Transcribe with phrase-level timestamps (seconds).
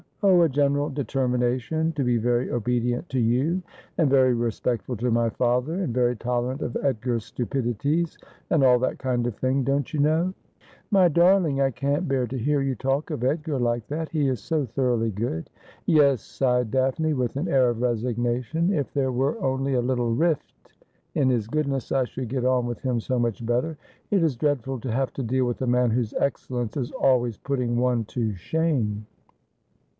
[0.23, 3.61] 'Oh, a general determination to be very obedient to you,
[3.99, 8.17] and very respectful to my father, and very tolerant of Edgar's stupidities,
[8.51, 10.33] and all that kind of thing, don't you know
[10.91, 14.09] ?''My darling, I can't bear to hear you talk of Edgar like that.
[14.09, 15.49] He is so thoroughly good.''
[15.87, 20.53] Yes,' sighed Daphne, with an air of resignation.' If there were only a little rift
[21.15, 23.77] in his goodness, I should get on with him so much better.
[24.11, 27.75] It is dreadful to have to deal with a man whose excellence is always putting
[27.77, 29.05] one to shame.'